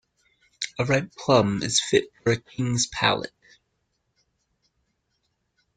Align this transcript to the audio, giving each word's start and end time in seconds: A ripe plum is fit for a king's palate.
A 0.79 0.85
ripe 0.85 1.13
plum 1.15 1.61
is 1.61 1.79
fit 1.79 2.05
for 2.23 2.31
a 2.31 2.35
king's 2.41 2.87
palate. 2.87 3.31